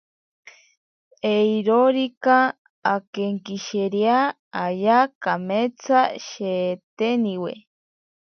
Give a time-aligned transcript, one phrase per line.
[1.33, 2.37] Eirorika
[2.93, 4.19] akenkishirea
[4.63, 7.51] ayaa kametsa sheeteniwe.